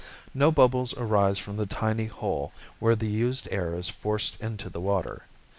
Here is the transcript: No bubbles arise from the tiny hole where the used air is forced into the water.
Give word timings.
No 0.33 0.51
bubbles 0.51 0.95
arise 0.97 1.37
from 1.37 1.57
the 1.57 1.67
tiny 1.67 2.07
hole 2.07 2.53
where 2.79 2.95
the 2.95 3.05
used 3.07 3.47
air 3.51 3.75
is 3.75 3.89
forced 3.91 4.35
into 4.41 4.67
the 4.67 4.81
water. 4.81 5.25